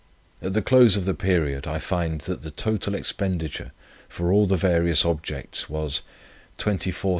[0.41, 3.71] At the close of the period I find, that the total expenditure
[4.09, 6.01] for all the various objects was
[6.57, 7.09] £24,700 16s.